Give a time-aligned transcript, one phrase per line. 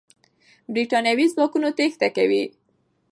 [0.73, 2.43] برتانوي ځواکونه تېښته کوي.